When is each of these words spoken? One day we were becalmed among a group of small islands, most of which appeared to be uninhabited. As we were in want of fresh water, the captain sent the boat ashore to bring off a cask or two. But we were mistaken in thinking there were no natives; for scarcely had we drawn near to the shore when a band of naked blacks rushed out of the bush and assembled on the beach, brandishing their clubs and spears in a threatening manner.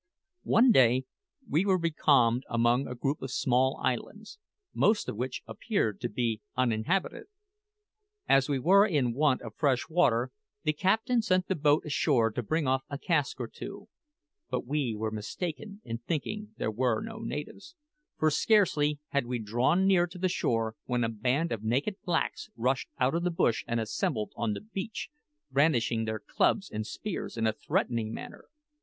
One 0.45 0.71
day 0.71 1.05
we 1.47 1.63
were 1.63 1.77
becalmed 1.77 2.43
among 2.49 2.87
a 2.87 2.95
group 2.95 3.21
of 3.21 3.29
small 3.29 3.79
islands, 3.83 4.39
most 4.73 5.07
of 5.07 5.15
which 5.15 5.43
appeared 5.45 6.01
to 6.01 6.09
be 6.09 6.41
uninhabited. 6.57 7.25
As 8.27 8.49
we 8.49 8.57
were 8.57 8.83
in 8.87 9.13
want 9.13 9.43
of 9.43 9.53
fresh 9.55 9.87
water, 9.89 10.31
the 10.63 10.73
captain 10.73 11.21
sent 11.21 11.47
the 11.47 11.53
boat 11.53 11.85
ashore 11.85 12.31
to 12.31 12.41
bring 12.41 12.65
off 12.65 12.81
a 12.89 12.97
cask 12.97 13.39
or 13.39 13.47
two. 13.47 13.89
But 14.49 14.65
we 14.65 14.95
were 14.95 15.11
mistaken 15.11 15.81
in 15.83 15.99
thinking 15.99 16.55
there 16.57 16.71
were 16.71 16.99
no 17.01 17.19
natives; 17.19 17.75
for 18.17 18.31
scarcely 18.31 18.97
had 19.09 19.27
we 19.27 19.37
drawn 19.37 19.85
near 19.85 20.07
to 20.07 20.17
the 20.17 20.29
shore 20.29 20.75
when 20.85 21.03
a 21.03 21.09
band 21.09 21.51
of 21.51 21.61
naked 21.61 21.97
blacks 22.03 22.49
rushed 22.57 22.87
out 22.99 23.13
of 23.13 23.21
the 23.21 23.29
bush 23.29 23.63
and 23.67 23.79
assembled 23.79 24.31
on 24.35 24.53
the 24.53 24.61
beach, 24.61 25.11
brandishing 25.51 26.05
their 26.05 26.19
clubs 26.19 26.71
and 26.71 26.87
spears 26.87 27.37
in 27.37 27.45
a 27.45 27.53
threatening 27.53 28.11
manner. 28.11 28.45